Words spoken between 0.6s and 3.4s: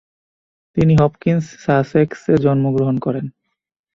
তিনি হপকিন্স সাসেক্সে জন্মগ্রহণ করেন।